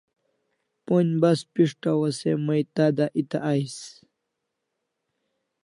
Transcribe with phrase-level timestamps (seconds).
[0.85, 3.75] Pon'j bas pishtaw o se mai tada eta ais